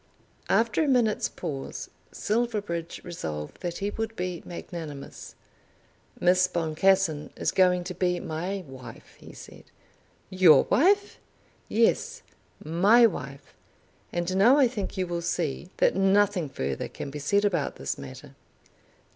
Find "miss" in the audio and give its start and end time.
6.19-6.47